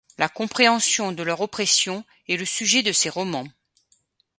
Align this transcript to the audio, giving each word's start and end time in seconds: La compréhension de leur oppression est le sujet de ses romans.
La 0.17 0.27
compréhension 0.29 1.11
de 1.11 1.21
leur 1.21 1.41
oppression 1.41 2.03
est 2.27 2.35
le 2.35 2.43
sujet 2.45 2.81
de 2.81 2.91
ses 2.91 3.11
romans. 3.11 3.45